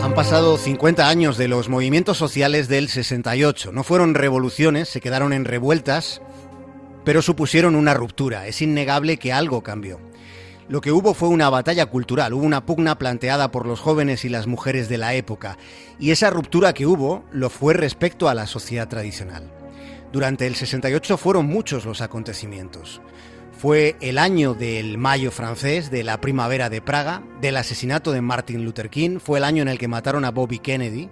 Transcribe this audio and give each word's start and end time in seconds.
Han 0.00 0.14
pasado 0.14 0.56
50 0.56 1.08
años 1.08 1.36
de 1.36 1.48
los 1.48 1.68
movimientos 1.68 2.16
sociales 2.16 2.68
del 2.68 2.88
68. 2.88 3.72
No 3.72 3.82
fueron 3.82 4.14
revoluciones, 4.14 4.88
se 4.88 5.00
quedaron 5.00 5.32
en 5.32 5.44
revueltas, 5.44 6.22
pero 7.04 7.22
supusieron 7.22 7.74
una 7.74 7.94
ruptura. 7.94 8.46
Es 8.46 8.62
innegable 8.62 9.18
que 9.18 9.32
algo 9.32 9.62
cambió. 9.62 10.00
Lo 10.66 10.80
que 10.80 10.92
hubo 10.92 11.12
fue 11.12 11.28
una 11.28 11.50
batalla 11.50 11.86
cultural, 11.86 12.32
hubo 12.32 12.42
una 12.42 12.64
pugna 12.64 12.96
planteada 12.96 13.50
por 13.50 13.66
los 13.66 13.80
jóvenes 13.80 14.24
y 14.24 14.30
las 14.30 14.46
mujeres 14.46 14.88
de 14.88 14.96
la 14.96 15.12
época, 15.12 15.58
y 15.98 16.10
esa 16.10 16.30
ruptura 16.30 16.72
que 16.72 16.86
hubo 16.86 17.22
lo 17.32 17.50
fue 17.50 17.74
respecto 17.74 18.30
a 18.30 18.34
la 18.34 18.46
sociedad 18.46 18.88
tradicional. 18.88 19.52
Durante 20.10 20.46
el 20.46 20.54
68 20.54 21.18
fueron 21.18 21.46
muchos 21.46 21.84
los 21.84 22.00
acontecimientos. 22.00 23.02
Fue 23.52 23.96
el 24.00 24.16
año 24.16 24.54
del 24.54 24.96
Mayo 24.96 25.30
francés, 25.30 25.90
de 25.90 26.02
la 26.02 26.20
primavera 26.20 26.70
de 26.70 26.80
Praga, 26.80 27.22
del 27.42 27.56
asesinato 27.58 28.12
de 28.12 28.22
Martin 28.22 28.64
Luther 28.64 28.88
King, 28.88 29.18
fue 29.18 29.38
el 29.38 29.44
año 29.44 29.60
en 29.62 29.68
el 29.68 29.78
que 29.78 29.88
mataron 29.88 30.24
a 30.24 30.30
Bobby 30.30 30.60
Kennedy. 30.60 31.10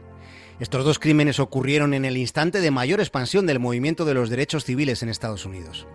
Estos 0.63 0.85
dos 0.85 1.01
crímenes 1.01 1.41
ocurrieron 1.41 1.93
en 1.93 2.05
el 2.05 2.17
instante 2.17 2.61
de 2.61 2.71
mayor 2.71 3.01
expansión 3.01 3.49
del 3.49 3.59
movimiento 3.59 4.05
de 4.05 4.15
los 4.15 4.31
derechos 4.31 4.65
civiles 4.65 5.03
en 5.03 5.09
Estados 5.09 5.45
Unidos. 5.45 5.89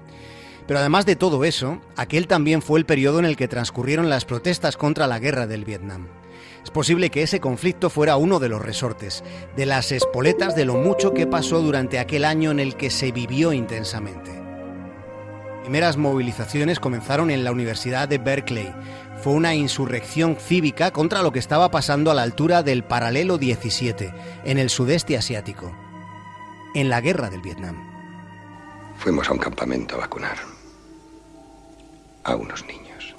Pero 0.68 0.82
además 0.82 1.06
de 1.06 1.16
todo 1.16 1.46
eso, 1.46 1.80
aquel 1.96 2.28
también 2.28 2.62
fue 2.62 2.78
el 2.78 2.86
periodo 2.86 3.20
en 3.20 3.24
el 3.24 3.38
que 3.38 3.48
transcurrieron 3.48 4.10
las 4.10 4.26
protestas 4.26 4.76
contra 4.76 5.08
la 5.08 5.20
guerra 5.20 5.48
del 5.48 5.64
Vietnam. 5.64 6.10
Es 6.66 6.70
posible 6.70 7.10
que 7.10 7.24
ese 7.24 7.40
conflicto 7.40 7.90
fuera 7.90 8.18
uno 8.18 8.40
de 8.40 8.50
los 8.50 8.62
resortes, 8.62 9.24
de 9.56 9.66
las 9.66 9.94
espoletas 9.94 10.54
de 10.54 10.66
lo 10.66 10.74
mucho 10.74 11.14
que 11.14 11.28
pasó 11.28 11.62
durante 11.62 11.98
aquel 11.98 12.26
año 12.26 12.52
en 12.52 12.60
el 12.60 12.76
que 12.76 12.90
se 12.90 13.14
vivió 13.14 13.54
intensamente. 13.54 14.38
Primeras 15.62 15.96
movilizaciones 15.96 16.82
comenzaron 16.82 17.32
en 17.32 17.46
la 17.46 17.54
Universidad 17.54 18.10
de 18.10 18.18
Berkeley. 18.18 18.74
Fue 19.28 19.36
una 19.36 19.56
insurrección 19.56 20.38
cívica 20.38 20.92
contra 20.92 21.22
lo 21.22 21.34
que 21.34 21.40
estaba 21.40 21.70
pasando 21.70 22.12
a 22.12 22.14
la 22.14 22.22
altura 22.22 22.64
del 22.64 22.86
paralelo 22.86 23.38
17, 23.38 24.14
en 24.46 24.58
el 24.58 24.70
sudeste 24.70 25.18
asiático, 25.18 25.76
en 26.74 26.88
la 26.88 27.02
guerra 27.02 27.30
del 27.30 27.42
Vietnam. 27.42 27.76
Fuimos 28.98 29.28
a 29.28 29.34
un 29.34 29.40
campamento 29.40 29.96
a 29.96 29.98
vacunar 29.98 30.38
a 32.24 32.36
unos 32.38 32.66
niños. 32.68 33.18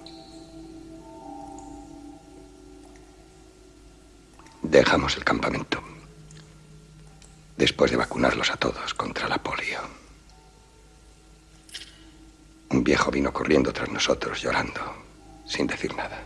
Dejamos 4.62 5.14
el 5.18 5.24
campamento 5.24 5.82
después 7.58 7.90
de 7.90 7.98
vacunarlos 7.98 8.50
a 8.50 8.56
todos 8.56 8.94
contra 8.94 9.28
la 9.28 9.36
polio. 9.36 9.80
Un 12.70 12.82
viejo 12.82 13.10
vino 13.10 13.30
corriendo 13.30 13.74
tras 13.74 13.90
nosotros 13.90 14.40
llorando, 14.40 15.07
sin 15.48 15.66
decir 15.66 15.94
nada. 15.96 16.22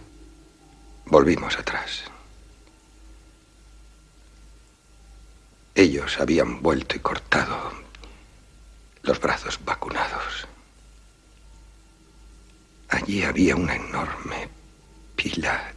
Volvimos 1.07 1.57
atrás. 1.57 2.05
Ellos 5.75 6.19
habían 6.21 6.61
vuelto 6.61 6.97
y 6.97 6.99
cortado 6.99 7.73
los 9.03 9.21
brazos 9.21 9.59
vacunados. 9.65 10.47
Allí 12.89 13.23
había 13.23 13.57
una 13.57 13.77
enorme 13.77 14.49
pila 15.17 15.73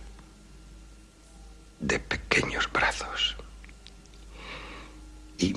de 1.80 2.00
pequeños 2.00 2.70
brazos. 2.72 3.36
Y 5.38 5.54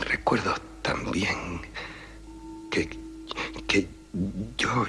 recuerdo 0.00 0.54
también 0.82 1.62
que, 2.70 2.88
que 3.68 3.88
yo, 4.56 4.86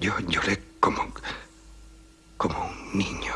yo 0.00 0.18
lloré 0.20 0.56
como, 0.84 1.02
como 2.36 2.58
un 2.66 2.98
niño. 2.98 3.32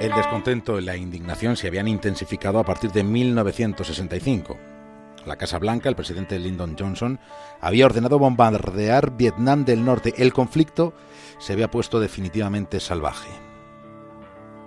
El 0.00 0.12
descontento 0.12 0.80
y 0.80 0.82
la 0.82 0.96
indignación 0.96 1.56
se 1.56 1.68
habían 1.68 1.86
intensificado 1.86 2.58
a 2.58 2.64
partir 2.64 2.90
de 2.90 3.04
1965. 3.04 4.79
La 5.26 5.36
Casa 5.36 5.58
Blanca, 5.58 5.88
el 5.88 5.96
presidente 5.96 6.38
Lyndon 6.38 6.76
Johnson, 6.78 7.20
había 7.60 7.86
ordenado 7.86 8.18
bombardear 8.18 9.16
Vietnam 9.16 9.64
del 9.64 9.84
Norte. 9.84 10.14
El 10.16 10.32
conflicto 10.32 10.94
se 11.38 11.52
había 11.52 11.70
puesto 11.70 12.00
definitivamente 12.00 12.80
salvaje. 12.80 13.28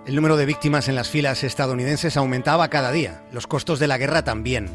El 0.06 0.14
número 0.16 0.36
de 0.36 0.46
víctimas 0.46 0.88
en 0.88 0.94
las 0.96 1.08
filas 1.08 1.44
estadounidenses 1.44 2.16
aumentaba 2.16 2.68
cada 2.68 2.92
día, 2.92 3.24
los 3.32 3.46
costos 3.46 3.78
de 3.78 3.86
la 3.86 3.98
guerra 3.98 4.22
también. 4.22 4.68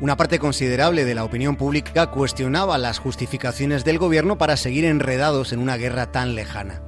Una 0.00 0.16
parte 0.16 0.38
considerable 0.38 1.04
de 1.04 1.14
la 1.14 1.24
opinión 1.24 1.56
pública 1.56 2.10
cuestionaba 2.10 2.78
las 2.78 2.98
justificaciones 2.98 3.84
del 3.84 3.98
gobierno 3.98 4.38
para 4.38 4.56
seguir 4.56 4.86
enredados 4.86 5.52
en 5.52 5.58
una 5.58 5.76
guerra 5.76 6.10
tan 6.10 6.34
lejana. 6.34 6.80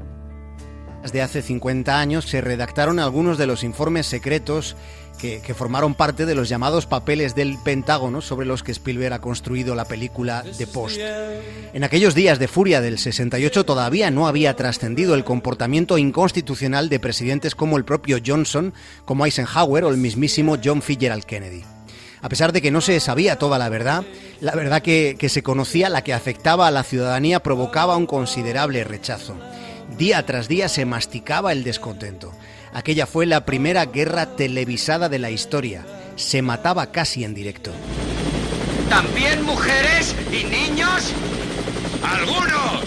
Desde 1.02 1.20
hace 1.20 1.42
50 1.42 1.98
años 1.98 2.26
se 2.26 2.40
redactaron 2.40 3.00
algunos 3.00 3.36
de 3.36 3.46
los 3.46 3.64
informes 3.64 4.06
secretos 4.06 4.76
que, 5.18 5.40
que, 5.40 5.54
formaron 5.54 5.94
parte 5.94 6.26
de 6.26 6.34
los 6.34 6.48
llamados 6.48 6.86
papeles 6.86 7.34
del 7.34 7.58
Pentágono 7.58 8.20
sobre 8.20 8.46
los 8.46 8.62
que 8.62 8.72
Spielberg 8.72 9.12
ha 9.12 9.20
construido 9.20 9.74
la 9.74 9.84
película 9.84 10.44
The 10.56 10.66
Post. 10.66 11.00
En 11.72 11.84
aquellos 11.84 12.14
días 12.14 12.38
de 12.38 12.48
furia 12.48 12.80
del 12.80 12.98
68 12.98 13.64
todavía 13.64 14.10
no 14.10 14.26
había 14.26 14.54
trascendido 14.54 15.14
el 15.14 15.24
comportamiento 15.24 15.98
inconstitucional 15.98 16.88
de 16.88 17.00
presidentes 17.00 17.54
como 17.54 17.76
el 17.76 17.84
propio 17.84 18.18
Johnson, 18.24 18.72
como 19.04 19.26
Eisenhower 19.26 19.84
o 19.84 19.90
el 19.90 19.96
mismísimo 19.96 20.56
John 20.62 20.82
Fitzgerald 20.82 21.24
Kennedy. 21.24 21.64
A 22.20 22.28
pesar 22.28 22.52
de 22.52 22.62
que 22.62 22.70
no 22.70 22.80
se 22.80 23.00
sabía 23.00 23.36
toda 23.36 23.58
la 23.58 23.68
verdad, 23.68 24.04
la 24.40 24.54
verdad 24.54 24.82
que, 24.82 25.16
que 25.18 25.28
se 25.28 25.42
conocía, 25.42 25.88
la 25.88 26.04
que 26.04 26.14
afectaba 26.14 26.68
a 26.68 26.70
la 26.70 26.84
ciudadanía, 26.84 27.42
provocaba 27.42 27.96
un 27.96 28.06
considerable 28.06 28.84
rechazo. 28.84 29.36
Día 29.96 30.24
tras 30.24 30.48
día 30.48 30.68
se 30.68 30.86
masticaba 30.86 31.52
el 31.52 31.64
descontento. 31.64 32.32
Aquella 32.72 33.06
fue 33.06 33.26
la 33.26 33.44
primera 33.44 33.84
guerra 33.86 34.36
televisada 34.36 35.08
de 35.08 35.18
la 35.18 35.30
historia. 35.30 35.84
Se 36.16 36.40
mataba 36.40 36.90
casi 36.90 37.24
en 37.24 37.34
directo. 37.34 37.72
¿También 38.88 39.42
mujeres 39.44 40.14
y 40.30 40.44
niños? 40.44 41.12
¡Algunos! 42.02 42.84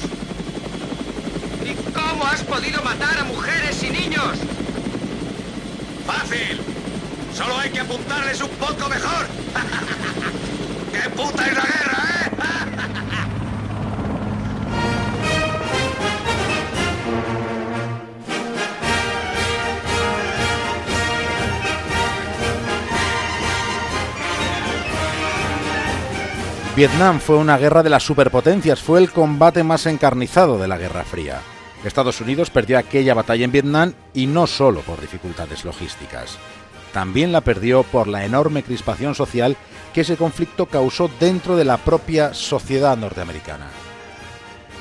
¿Y 1.64 1.92
cómo 1.94 2.26
has 2.26 2.44
podido 2.44 2.82
matar 2.84 3.20
a 3.20 3.24
mujeres 3.24 3.84
y 3.84 3.90
niños? 3.92 4.38
Fácil. 6.08 6.60
Solo 7.36 7.58
hay 7.58 7.70
que 7.70 7.80
apuntarles 7.82 8.42
un 8.42 8.50
poco 8.50 8.90
mejor. 8.90 9.28
¡Qué 10.92 11.10
puta 11.12 11.48
es 11.48 11.56
la 11.56 11.64
guerra, 11.64 12.04
eh! 12.10 12.15
Vietnam 26.76 27.22
fue 27.22 27.38
una 27.38 27.58
guerra 27.58 27.84
de 27.84 27.90
las 27.90 28.04
superpotencias, 28.04 28.82
fue 28.82 29.00
el 29.00 29.10
combate 29.10 29.64
más 29.64 29.86
encarnizado 29.86 30.58
de 30.58 30.68
la 30.68 30.78
Guerra 30.78 31.06
Fría. 31.06 31.40
Estados 31.86 32.20
Unidos 32.20 32.50
perdió 32.50 32.78
aquella 32.78 33.14
batalla 33.14 33.46
en 33.46 33.54
Vietnam 33.54 33.94
y 34.14 34.28
no 34.28 34.46
solo 34.46 34.82
por 34.82 35.00
dificultades 35.00 35.64
logísticas. 35.64 36.38
También 36.92 37.32
la 37.32 37.40
perdió 37.40 37.84
por 37.84 38.10
la 38.10 38.26
enorme 38.26 38.62
crispación 38.62 39.16
social 39.16 39.56
que 39.94 40.02
ese 40.02 40.18
conflicto 40.18 40.66
causó 40.66 41.10
dentro 41.18 41.56
de 41.56 41.64
la 41.64 41.78
propia 41.78 42.34
sociedad 42.34 42.98
norteamericana. 42.98 43.68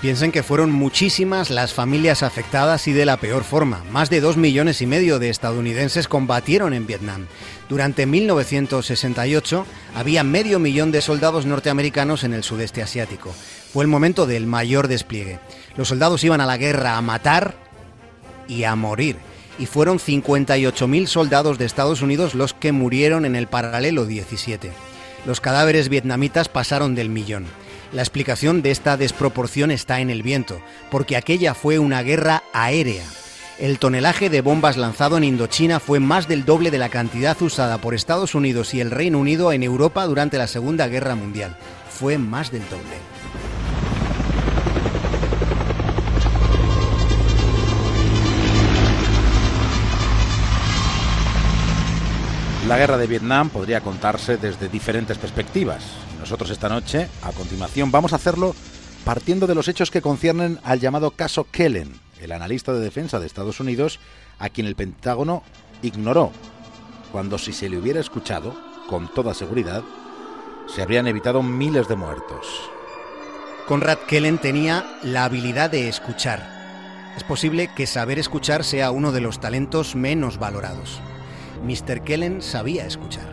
Piensen 0.05 0.33
que 0.33 0.43
fueron 0.43 0.71
muchísimas 0.71 1.49
las 1.49 1.73
familias 1.73 2.23
afectadas 2.23 2.89
y 2.89 2.93
de 2.93 3.06
la 3.06 3.17
peor 3.17 3.43
forma. 3.43 3.83
Más 3.91 4.11
de 4.11 4.21
dos 4.21 4.37
millones 4.37 4.83
y 4.83 4.87
medio 4.87 5.19
de 5.19 5.31
estadounidenses 5.31 6.09
combatieron 6.09 6.75
en 6.75 6.87
Vietnam. 6.87 7.25
Durante 7.71 8.05
1968 8.05 9.65
había 9.95 10.23
medio 10.23 10.59
millón 10.59 10.93
de 10.93 11.01
soldados 11.01 11.47
norteamericanos 11.47 12.23
en 12.23 12.35
el 12.35 12.45
sudeste 12.45 12.83
asiático. 12.83 13.35
Fue 13.73 13.83
el 13.83 13.89
momento 13.89 14.27
del 14.27 14.47
mayor 14.47 14.89
despliegue. 14.89 15.39
Los 15.75 15.89
soldados 15.89 16.23
iban 16.23 16.43
a 16.43 16.47
la 16.47 16.59
guerra 16.59 16.99
a 16.99 17.01
matar 17.01 17.55
y 18.47 18.65
a 18.65 18.77
morir. 18.77 19.17
Y 19.59 19.65
fueron 19.65 19.99
58.000 19.99 21.06
soldados 21.06 21.56
de 21.56 21.65
Estados 21.65 22.03
Unidos 22.03 22.35
los 22.35 22.53
que 22.53 22.73
murieron 22.73 23.25
en 23.25 23.37
el 23.37 23.47
paralelo 23.47 24.05
17. 24.05 24.71
Los 25.25 25.41
cadáveres 25.41 25.89
vietnamitas 25.89 26.51
pasaron 26.51 26.95
del 26.95 27.09
millón. 27.09 27.47
La 27.94 28.02
explicación 28.02 28.61
de 28.61 28.73
esta 28.73 28.96
desproporción 28.96 29.70
está 29.70 30.00
en 30.00 30.11
el 30.11 30.25
viento, 30.25 30.61
porque 30.91 31.17
aquella 31.17 31.55
fue 31.55 31.79
una 31.79 32.02
guerra 32.02 32.43
aérea. 32.52 33.05
El 33.61 33.79
tonelaje 33.79 34.29
de 34.31 34.41
bombas 34.41 34.76
lanzado 34.76 35.17
en 35.17 35.23
Indochina 35.23 35.79
fue 35.79 36.00
más 36.00 36.26
del 36.26 36.44
doble 36.44 36.73
de 36.73 36.79
la 36.79 36.88
cantidad 36.88 37.41
usada 37.41 37.79
por 37.79 37.94
Estados 37.94 38.35
Unidos 38.35 38.75
y 38.75 38.81
el 38.81 38.91
Reino 38.91 39.20
Unido 39.20 39.52
en 39.52 39.62
Europa 39.62 40.05
durante 40.06 40.38
la 40.38 40.49
Segunda 40.49 40.88
Guerra 40.88 41.14
Mundial. 41.14 41.56
Fue 41.88 42.19
más 42.19 42.50
del 42.50 42.69
doble. 42.69 43.14
La 52.69 52.79
guerra 52.79 52.97
de 52.97 53.07
Vietnam 53.07 53.51
podría 53.51 53.83
contarse 53.83 54.39
desde 54.39 54.71
diferentes 54.71 55.19
perspectivas. 55.19 55.85
Nosotros 56.19 56.49
esta 56.49 56.71
noche, 56.71 57.09
a 57.23 57.31
continuación, 57.33 57.91
vamos 57.91 58.15
a 58.15 58.17
hacerlo 58.17 58.57
partiendo 59.05 59.47
de 59.47 59.55
los 59.55 59.69
hechos 59.69 59.91
que 59.91 60.01
conciernen 60.01 60.59
al 60.65 60.81
llamado 60.81 61.11
caso 61.11 61.47
Kellen, 61.51 62.01
el 62.23 62.33
analista 62.33 62.73
de 62.73 62.81
defensa 62.81 63.21
de 63.21 63.27
Estados 63.27 63.61
Unidos, 63.61 64.01
a 64.39 64.49
quien 64.49 64.67
el 64.67 64.77
Pentágono 64.77 65.43
ignoró, 65.83 66.33
cuando 67.13 67.37
si 67.37 67.53
se 67.53 67.69
le 67.69 67.77
hubiera 67.77 68.01
escuchado, 68.01 68.59
con 68.89 69.13
toda 69.13 69.35
seguridad, 69.35 69.83
se 70.67 70.81
habrían 70.81 71.07
evitado 71.07 71.43
miles 71.43 71.87
de 71.87 71.97
muertos. 71.97 72.71
Conrad 73.69 73.99
Kellen 74.09 74.39
tenía 74.39 74.99
la 75.03 75.27
habilidad 75.27 75.69
de 75.69 75.91
escuchar. 75.91 76.43
Es 77.15 77.25
posible 77.25 77.69
que 77.77 77.87
saber 77.87 78.19
escuchar 78.19 78.65
sea 78.65 78.91
uno 78.91 79.13
de 79.13 79.21
los 79.21 79.39
talentos 79.39 79.95
menos 79.95 80.39
valorados. 80.39 81.03
Mr. 81.65 82.03
Kellen 82.03 82.43
sabía 82.43 82.87
escuchar. 82.87 83.33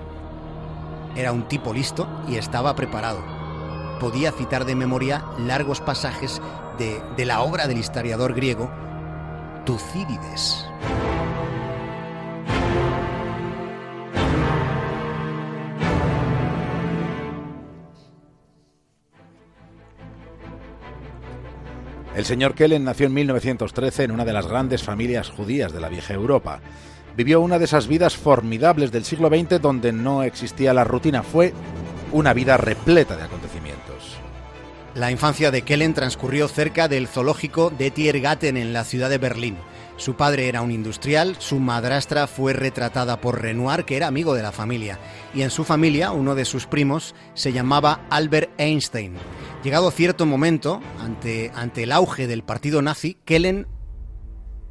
Era 1.16 1.34
un 1.34 1.48
tipo 1.48 1.74
listo 1.74 2.08
y 2.30 2.38
estaba 2.38 2.76
preparado. 2.76 3.22
Podía 4.00 4.32
citar 4.32 4.66
de 4.66 4.76
memoria 4.76 5.26
largos 5.38 5.82
pasajes 5.82 6.42
de, 6.78 7.02
de 7.18 7.26
la 7.26 7.42
obra 7.42 7.68
del 7.68 7.78
historiador 7.78 8.34
griego 8.34 8.72
Tucídides. 9.66 10.66
El 22.16 22.26
señor 22.26 22.56
Kellen 22.56 22.84
nació 22.84 23.08
en 23.08 23.14
1913 23.14 24.04
en 24.04 24.12
una 24.12 24.26
de 24.26 24.34
las 24.34 24.48
grandes 24.48 24.84
familias 24.84 25.30
judías 25.30 25.74
de 25.74 25.80
la 25.80 25.90
vieja 25.90 26.14
Europa. 26.14 26.62
Vivió 27.16 27.42
una 27.42 27.60
de 27.60 27.66
esas 27.66 27.88
vidas 27.88 28.16
formidables 28.16 28.92
del 28.92 29.04
siglo 29.04 29.28
XX 29.30 29.62
donde 29.62 29.92
no 29.92 30.24
existía 30.24 30.74
la 30.74 30.84
rutina. 30.84 31.24
Fue 31.24 31.54
una 32.12 32.34
vida 32.34 32.58
repleta 32.58 33.18
de 33.18 33.24
acontecimientos. 33.24 34.18
La 34.96 35.12
infancia 35.12 35.52
de 35.52 35.62
Kellen 35.62 35.94
transcurrió 35.94 36.48
cerca 36.48 36.88
del 36.88 37.08
zoológico 37.08 37.70
de 37.70 37.92
Tiergarten 37.92 38.58
en 38.58 38.74
la 38.74 38.84
ciudad 38.84 39.10
de 39.10 39.18
Berlín. 39.18 39.58
Su 39.96 40.16
padre 40.16 40.48
era 40.48 40.62
un 40.62 40.72
industrial, 40.72 41.36
su 41.40 41.60
madrastra 41.60 42.28
fue 42.28 42.54
retratada 42.54 43.22
por 43.22 43.42
Renoir, 43.42 43.86
que 43.86 43.96
era 43.96 44.08
amigo 44.08 44.34
de 44.34 44.42
la 44.42 44.52
familia, 44.52 44.98
y 45.34 45.44
en 45.44 45.52
su 45.52 45.64
familia 45.64 46.12
uno 46.12 46.34
de 46.34 46.44
sus 46.44 46.66
primos 46.66 47.14
se 47.36 47.54
llamaba 47.54 48.02
Albert 48.10 48.50
Einstein. 48.58 49.14
Llegado 49.64 49.92
cierto 49.92 50.26
momento, 50.26 50.82
ante, 51.00 51.52
ante 51.56 51.84
el 51.84 51.92
auge 51.92 52.26
del 52.28 52.44
partido 52.44 52.82
nazi, 52.82 53.18
Kellen 53.26 53.68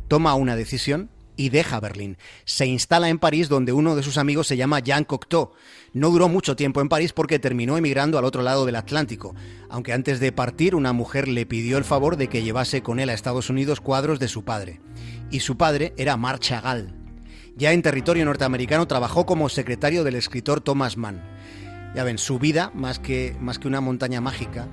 toma 0.09 0.35
una 0.35 0.57
decisión 0.57 1.11
y 1.41 1.49
deja 1.49 1.81
Berlín. 1.81 2.19
Se 2.45 2.67
instala 2.67 3.09
en 3.09 3.19
París 3.19 3.49
donde 3.49 3.73
uno 3.73 3.97
de 3.97 4.03
sus 4.03 4.19
amigos 4.19 4.47
se 4.47 4.59
llama 4.59 4.81
Jean 4.81 5.05
Cocteau. 5.05 5.53
No 5.95 6.11
duró 6.11 6.29
mucho 6.29 6.55
tiempo 6.55 6.83
en 6.83 6.91
París 6.91 7.15
porque 7.15 7.39
terminó 7.39 7.79
emigrando 7.79 8.19
al 8.19 8.27
otro 8.27 8.43
lado 8.43 8.67
del 8.67 8.77
Atlántico, 8.77 9.35
aunque 9.71 9.95
antes 9.95 10.21
de 10.21 10.33
partir 10.33 10.75
una 10.75 10.93
mujer 10.93 11.29
le 11.29 11.47
pidió 11.47 11.79
el 11.79 11.85
favor 11.85 12.19
de 12.19 12.29
que 12.29 12.43
llevase 12.43 12.83
con 12.83 13.01
él 13.01 13.09
a 13.09 13.15
Estados 13.15 13.49
Unidos 13.49 13.81
cuadros 13.81 14.21
de 14.21 14.29
su 14.29 14.45
padre. 14.45 14.83
Y 15.31 15.41
su 15.41 15.57
padre 15.57 15.95
era 15.97 16.19
Marc 16.19 16.43
Chagall. 16.43 16.93
Ya 17.57 17.73
en 17.73 17.81
territorio 17.81 18.27
norteamericano 18.27 18.87
trabajó 18.87 19.25
como 19.25 19.49
secretario 19.49 20.05
del 20.05 20.17
escritor 20.17 20.61
Thomas 20.61 20.99
Mann. 20.99 21.23
Ya 21.95 22.05
ven, 22.05 22.19
su 22.19 22.39
vida, 22.39 22.71
más 22.75 22.99
que, 22.99 23.35
más 23.41 23.59
que 23.59 23.67
una 23.67 23.81
montaña 23.81 24.21
mágica, 24.21 24.69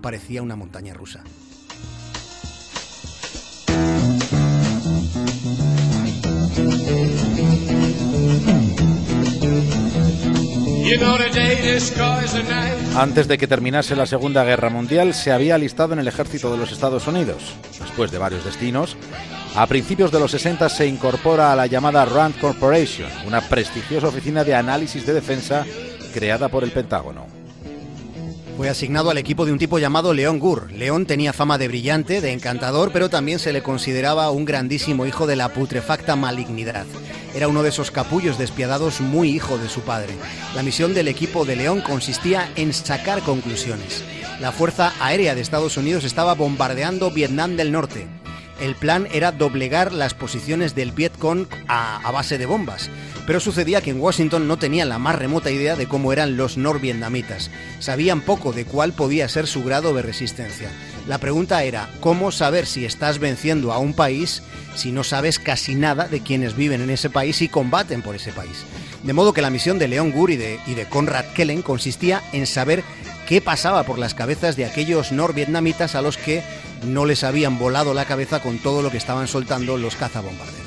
parecía 0.00 0.40
una 0.40 0.56
montaña 0.56 0.94
rusa. 0.94 1.22
Antes 12.96 13.28
de 13.28 13.36
que 13.36 13.46
terminase 13.46 13.94
la 13.94 14.06
Segunda 14.06 14.42
Guerra 14.44 14.70
Mundial, 14.70 15.12
se 15.12 15.32
había 15.32 15.56
alistado 15.56 15.92
en 15.92 15.98
el 15.98 16.08
ejército 16.08 16.50
de 16.50 16.56
los 16.56 16.72
Estados 16.72 17.06
Unidos. 17.06 17.54
Después 17.78 18.10
de 18.10 18.18
varios 18.18 18.44
destinos, 18.44 18.96
a 19.54 19.66
principios 19.66 20.10
de 20.10 20.20
los 20.20 20.30
60 20.30 20.68
se 20.68 20.86
incorpora 20.86 21.52
a 21.52 21.56
la 21.56 21.66
llamada 21.66 22.04
Rand 22.04 22.38
Corporation, 22.38 23.10
una 23.26 23.42
prestigiosa 23.42 24.08
oficina 24.08 24.44
de 24.44 24.54
análisis 24.54 25.04
de 25.04 25.12
defensa 25.12 25.66
creada 26.14 26.48
por 26.48 26.64
el 26.64 26.72
Pentágono. 26.72 27.35
Fue 28.56 28.70
asignado 28.70 29.10
al 29.10 29.18
equipo 29.18 29.44
de 29.44 29.52
un 29.52 29.58
tipo 29.58 29.78
llamado 29.78 30.14
León 30.14 30.38
Gur. 30.38 30.72
León 30.72 31.04
tenía 31.04 31.34
fama 31.34 31.58
de 31.58 31.68
brillante, 31.68 32.22
de 32.22 32.32
encantador, 32.32 32.90
pero 32.90 33.10
también 33.10 33.38
se 33.38 33.52
le 33.52 33.62
consideraba 33.62 34.30
un 34.30 34.46
grandísimo 34.46 35.04
hijo 35.04 35.26
de 35.26 35.36
la 35.36 35.50
putrefacta 35.50 36.16
malignidad. 36.16 36.86
Era 37.34 37.48
uno 37.48 37.62
de 37.62 37.68
esos 37.68 37.90
capullos 37.90 38.38
despiadados 38.38 39.02
muy 39.02 39.28
hijo 39.28 39.58
de 39.58 39.68
su 39.68 39.82
padre. 39.82 40.14
La 40.54 40.62
misión 40.62 40.94
del 40.94 41.08
equipo 41.08 41.44
de 41.44 41.56
León 41.56 41.82
consistía 41.82 42.50
en 42.56 42.72
sacar 42.72 43.20
conclusiones. 43.20 44.02
La 44.40 44.52
Fuerza 44.52 44.94
Aérea 45.00 45.34
de 45.34 45.42
Estados 45.42 45.76
Unidos 45.76 46.04
estaba 46.04 46.34
bombardeando 46.34 47.10
Vietnam 47.10 47.56
del 47.56 47.72
Norte. 47.72 48.06
El 48.60 48.74
plan 48.74 49.06
era 49.12 49.32
doblegar 49.32 49.92
las 49.92 50.14
posiciones 50.14 50.74
del 50.74 50.92
Vietcong 50.92 51.46
a, 51.68 51.96
a 51.96 52.10
base 52.10 52.38
de 52.38 52.46
bombas. 52.46 52.90
Pero 53.26 53.40
sucedía 53.40 53.80
que 53.80 53.90
en 53.90 54.00
Washington 54.00 54.46
no 54.48 54.56
tenían 54.56 54.88
la 54.88 54.98
más 54.98 55.16
remota 55.16 55.50
idea 55.50 55.76
de 55.76 55.86
cómo 55.86 56.12
eran 56.12 56.36
los 56.36 56.56
norvietnamitas. 56.56 57.50
Sabían 57.80 58.20
poco 58.20 58.52
de 58.52 58.64
cuál 58.64 58.92
podía 58.92 59.28
ser 59.28 59.46
su 59.46 59.64
grado 59.64 59.92
de 59.94 60.02
resistencia. 60.02 60.70
La 61.06 61.18
pregunta 61.18 61.62
era, 61.62 61.88
¿cómo 62.00 62.32
saber 62.32 62.66
si 62.66 62.84
estás 62.84 63.18
venciendo 63.18 63.72
a 63.72 63.78
un 63.78 63.94
país 63.94 64.42
si 64.74 64.90
no 64.90 65.04
sabes 65.04 65.38
casi 65.38 65.74
nada 65.74 66.08
de 66.08 66.20
quienes 66.20 66.56
viven 66.56 66.82
en 66.82 66.90
ese 66.90 67.10
país 67.10 67.42
y 67.42 67.48
combaten 67.48 68.02
por 68.02 68.16
ese 68.16 68.32
país? 68.32 68.64
De 69.02 69.12
modo 69.12 69.32
que 69.32 69.42
la 69.42 69.50
misión 69.50 69.78
de 69.78 69.86
Leon 69.86 70.10
Gur 70.10 70.32
y 70.32 70.36
de 70.36 70.86
Conrad 70.90 71.26
Kellen 71.34 71.62
consistía 71.62 72.22
en 72.32 72.46
saber 72.46 72.82
qué 73.26 73.40
pasaba 73.40 73.82
por 73.82 73.98
las 73.98 74.14
cabezas 74.14 74.56
de 74.56 74.64
aquellos 74.64 75.12
norvietnamitas 75.12 75.94
a 75.94 76.02
los 76.02 76.16
que 76.16 76.42
no 76.84 77.04
les 77.04 77.24
habían 77.24 77.58
volado 77.58 77.92
la 77.92 78.04
cabeza 78.04 78.40
con 78.40 78.58
todo 78.58 78.82
lo 78.82 78.90
que 78.90 78.96
estaban 78.96 79.26
soltando 79.26 79.76
los 79.76 79.96
cazabombarderos. 79.96 80.66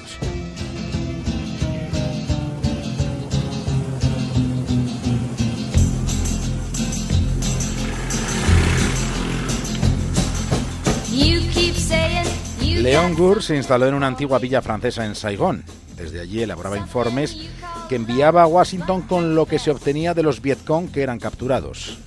Leon 12.82 13.14
Gur 13.14 13.44
se 13.44 13.56
instaló 13.56 13.88
en 13.88 13.94
una 13.94 14.08
antigua 14.08 14.40
villa 14.40 14.62
francesa 14.62 15.06
en 15.06 15.16
Saigón. 15.16 15.64
Desde 15.96 16.22
allí 16.22 16.42
elaboraba 16.42 16.78
informes 16.78 17.38
que 17.90 17.96
enviaba 17.96 18.44
a 18.44 18.48
Washington 18.48 19.02
con 19.02 19.36
lo 19.36 19.46
que 19.46 19.60
se 19.60 19.70
obtenía 19.70 20.14
de 20.14 20.24
los 20.24 20.42
Vietcong 20.42 20.90
que 20.90 21.02
eran 21.02 21.20
capturados. 21.20 21.98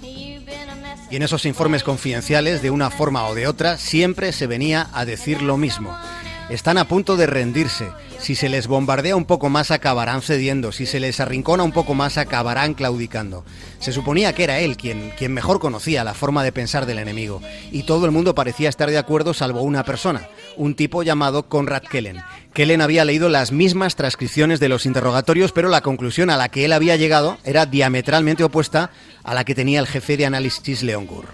Y 1.13 1.17
en 1.17 1.23
esos 1.23 1.45
informes 1.45 1.83
confidenciales, 1.83 2.63
de 2.63 2.71
una 2.71 2.89
forma 2.89 3.27
o 3.27 3.35
de 3.35 3.47
otra, 3.47 3.77
siempre 3.77 4.33
se 4.33 4.47
venía 4.47 4.89
a 4.95 5.05
decir 5.05 5.43
lo 5.43 5.59
mismo. 5.59 5.95
Están 6.49 6.79
a 6.79 6.89
punto 6.89 7.19
de 7.19 7.27
rendirse. 7.27 7.91
Si 8.23 8.37
se 8.37 8.49
les 8.49 8.69
bombardea 8.69 9.17
un 9.17 9.25
poco 9.25 9.49
más 9.49 9.73
acabarán 9.73 10.23
cediendo, 10.23 10.71
si 10.71 10.87
se 10.87 11.01
les 11.01 11.19
arrincona 11.19 11.65
un 11.65 11.73
poco 11.73 11.95
más 11.95 12.19
acabarán 12.19 12.75
claudicando. 12.75 13.45
Se 13.81 13.91
suponía 13.91 14.33
que 14.33 14.45
era 14.45 14.61
él 14.61 14.77
quien, 14.77 15.11
quien 15.19 15.35
mejor 15.35 15.59
conocía 15.59 16.05
la 16.05 16.15
forma 16.15 16.45
de 16.45 16.53
pensar 16.53 16.87
del 16.87 17.01
enemigo, 17.01 17.43
y 17.73 17.83
todo 17.83 18.07
el 18.07 18.13
mundo 18.13 18.37
parecía 18.37 18.69
estar 18.69 18.89
de 18.89 18.99
acuerdo 18.99 19.35
salvo 19.35 19.63
una 19.63 19.83
persona, 19.83 20.29
un 20.57 20.77
tipo 20.77 21.03
llamado 21.03 21.49
Conrad 21.49 21.83
Kellen. 21.83 22.23
Kellen 22.55 22.81
había 22.81 23.05
leído 23.05 23.29
las 23.29 23.51
mismas 23.51 23.97
transcripciones 23.97 24.61
de 24.61 24.69
los 24.69 24.87
interrogatorios, 24.87 25.51
pero 25.51 25.69
la 25.69 25.81
conclusión 25.81 26.31
a 26.31 26.37
la 26.37 26.49
que 26.49 26.65
él 26.65 26.75
había 26.75 26.95
llegado 26.95 27.39
era 27.43 27.67
diametralmente 27.67 28.45
opuesta 28.45 28.93
a 29.25 29.35
la 29.35 29.43
que 29.43 29.57
tenía 29.57 29.81
el 29.81 29.89
jefe 29.89 30.17
de 30.17 30.27
análisis 30.27 30.85
Leon 30.85 31.09
Gur. 31.09 31.27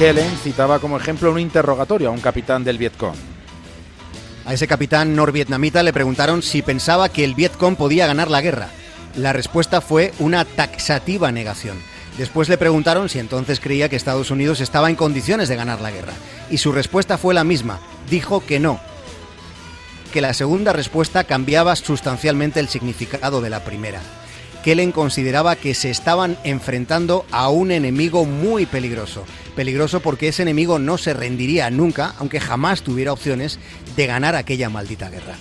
Kellen 0.00 0.34
citaba 0.42 0.78
como 0.78 0.96
ejemplo 0.96 1.30
un 1.30 1.38
interrogatorio 1.38 2.08
a 2.08 2.10
un 2.10 2.22
capitán 2.22 2.64
del 2.64 2.78
Vietcong. 2.78 3.14
A 4.46 4.54
ese 4.54 4.66
capitán 4.66 5.14
norvietnamita 5.14 5.82
le 5.82 5.92
preguntaron 5.92 6.40
si 6.40 6.62
pensaba 6.62 7.10
que 7.10 7.22
el 7.22 7.34
Vietcong 7.34 7.76
podía 7.76 8.06
ganar 8.06 8.30
la 8.30 8.40
guerra. 8.40 8.70
La 9.14 9.34
respuesta 9.34 9.82
fue 9.82 10.14
una 10.18 10.46
taxativa 10.46 11.30
negación. 11.32 11.76
Después 12.16 12.48
le 12.48 12.56
preguntaron 12.56 13.10
si 13.10 13.18
entonces 13.18 13.60
creía 13.60 13.90
que 13.90 13.96
Estados 13.96 14.30
Unidos 14.30 14.62
estaba 14.62 14.88
en 14.88 14.96
condiciones 14.96 15.50
de 15.50 15.56
ganar 15.56 15.82
la 15.82 15.90
guerra. 15.90 16.14
Y 16.48 16.56
su 16.56 16.72
respuesta 16.72 17.18
fue 17.18 17.34
la 17.34 17.44
misma. 17.44 17.78
Dijo 18.08 18.42
que 18.42 18.58
no. 18.58 18.80
Que 20.14 20.22
la 20.22 20.32
segunda 20.32 20.72
respuesta 20.72 21.24
cambiaba 21.24 21.76
sustancialmente 21.76 22.58
el 22.58 22.70
significado 22.70 23.42
de 23.42 23.50
la 23.50 23.64
primera. 23.64 24.00
Kellen 24.64 24.92
consideraba 24.92 25.56
que 25.56 25.74
se 25.74 25.90
estaban 25.90 26.38
enfrentando 26.44 27.26
a 27.30 27.50
un 27.50 27.70
enemigo 27.70 28.24
muy 28.24 28.64
peligroso. 28.64 29.26
Peligroso 29.54 30.00
porque 30.00 30.28
ese 30.28 30.42
enemigo 30.42 30.78
no 30.78 30.96
se 30.96 31.12
rendiría 31.12 31.70
nunca, 31.70 32.14
aunque 32.18 32.40
jamás 32.40 32.82
tuviera 32.82 33.12
opciones 33.12 33.58
de 33.96 34.06
ganar 34.06 34.34
aquella 34.34 34.70
maldita 34.70 35.10
guerra. 35.10 35.36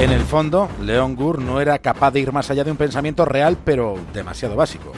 En 0.00 0.12
el 0.12 0.22
fondo, 0.22 0.70
Leon 0.80 1.14
Gur 1.14 1.42
no 1.42 1.60
era 1.60 1.78
capaz 1.78 2.10
de 2.12 2.20
ir 2.20 2.32
más 2.32 2.50
allá 2.50 2.64
de 2.64 2.70
un 2.70 2.78
pensamiento 2.78 3.26
real, 3.26 3.58
pero 3.62 3.98
demasiado 4.14 4.56
básico. 4.56 4.92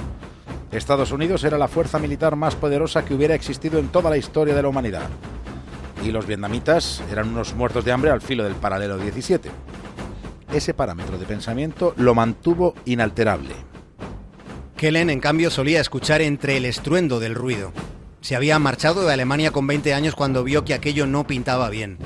Estados 0.72 1.12
Unidos 1.12 1.44
era 1.44 1.58
la 1.58 1.68
fuerza 1.68 1.98
militar 1.98 2.34
más 2.34 2.54
poderosa 2.54 3.04
que 3.04 3.12
hubiera 3.14 3.34
existido 3.34 3.78
en 3.78 3.88
toda 3.88 4.08
la 4.08 4.16
historia 4.16 4.54
de 4.54 4.62
la 4.62 4.68
humanidad. 4.68 5.08
Y 6.02 6.10
los 6.10 6.26
vietnamitas 6.26 7.02
eran 7.10 7.28
unos 7.28 7.54
muertos 7.54 7.84
de 7.84 7.92
hambre 7.92 8.10
al 8.10 8.22
filo 8.22 8.42
del 8.42 8.54
paralelo 8.54 8.96
17. 8.96 9.50
Ese 10.50 10.72
parámetro 10.72 11.18
de 11.18 11.26
pensamiento 11.26 11.92
lo 11.98 12.14
mantuvo 12.14 12.74
inalterable. 12.86 13.54
Kellen, 14.76 15.10
en 15.10 15.20
cambio, 15.20 15.50
solía 15.50 15.80
escuchar 15.80 16.22
entre 16.22 16.56
el 16.56 16.64
estruendo 16.64 17.20
del 17.20 17.34
ruido. 17.34 17.72
Se 18.22 18.34
había 18.34 18.58
marchado 18.58 19.04
de 19.04 19.12
Alemania 19.12 19.50
con 19.50 19.66
20 19.66 19.92
años 19.92 20.14
cuando 20.14 20.42
vio 20.42 20.64
que 20.64 20.74
aquello 20.74 21.06
no 21.06 21.26
pintaba 21.26 21.68
bien. 21.68 21.98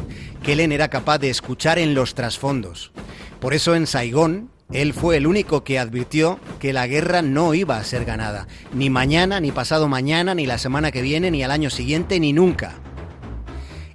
Kellen 0.43 0.73
era 0.73 0.89
capaz 0.89 1.19
de 1.19 1.31
escuchar 1.31 1.79
en 1.79 1.95
los 1.95 2.15
trasfondos. 2.15 2.93
Por 3.41 3.55
eso 3.55 3.75
en 3.75 3.87
Saigón, 3.87 4.51
él 4.73 4.95
fue 4.95 5.17
el 5.17 5.27
único 5.27 5.63
que 5.63 5.79
advirtió 5.79 6.41
que 6.59 6.73
la 6.73 6.87
guerra 6.87 7.23
no 7.23 7.55
iba 7.55 7.77
a 7.77 7.85
ser 7.85 8.05
ganada. 8.05 8.49
Ni 8.73 8.91
mañana, 8.91 9.41
ni 9.41 9.53
pasado 9.53 9.89
mañana, 9.89 10.35
ni 10.35 10.47
la 10.47 10.59
semana 10.59 10.91
que 10.91 11.03
viene, 11.03 11.31
ni 11.31 11.43
al 11.43 11.53
año 11.53 11.71
siguiente, 11.71 12.19
ni 12.19 12.33
nunca. 12.33 12.75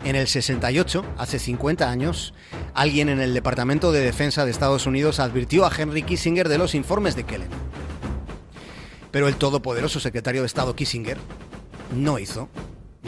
En 0.04 0.16
el 0.16 0.28
68, 0.28 1.06
hace 1.18 1.40
50 1.40 1.90
años, 1.90 2.34
alguien 2.74 3.10
en 3.10 3.20
el 3.20 3.34
Departamento 3.34 3.92
de 3.92 4.00
Defensa 4.00 4.46
de 4.46 4.52
Estados 4.52 4.88
Unidos 4.88 5.20
advirtió 5.20 5.66
a 5.66 5.72
Henry 5.78 6.04
Kissinger 6.04 6.48
de 6.48 6.58
los 6.58 6.74
informes 6.74 7.16
de 7.16 7.26
Kellen. 7.26 7.50
Pero 9.12 9.28
el 9.28 9.36
todopoderoso 9.36 10.00
secretario 10.00 10.42
de 10.42 10.48
Estado 10.48 10.76
Kissinger 10.76 11.18
no 11.94 12.18
hizo 12.18 12.48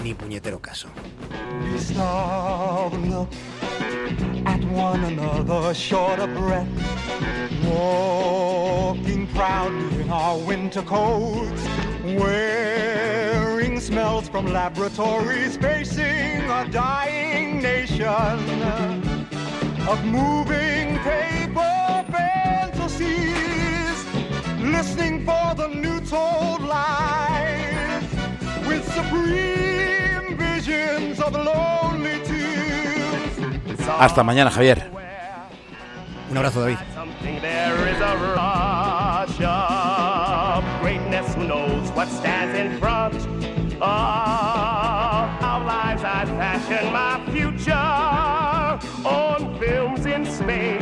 ni 0.04 0.14
puñetero 0.14 0.62
caso. 0.62 0.90
Walking 7.66 9.28
proudly 9.28 10.02
in 10.02 10.10
our 10.10 10.38
winter 10.38 10.82
coats, 10.82 11.64
wearing 12.04 13.80
smells 13.80 14.28
from 14.30 14.46
laboratories, 14.52 15.58
facing 15.58 16.50
a 16.50 16.68
dying 16.72 17.62
nation 17.62 18.10
of 19.88 20.04
moving 20.06 20.98
paper 21.00 22.06
fantasies, 22.12 23.98
listening 24.60 25.26
for 25.26 25.56
the 25.56 25.68
new 25.68 26.00
told 26.02 26.62
lies 26.62 28.04
with 28.68 28.84
supreme 28.94 30.38
visions 30.38 31.20
of 31.20 31.34
lonely 31.34 32.20
tunes. 32.26 33.80
Hasta 34.00 34.24
mañana, 34.24 34.50
Javier. 34.50 34.90
Un 36.32 36.38
abrazo, 36.38 36.62
David. 36.62 36.93
space. 50.44 50.73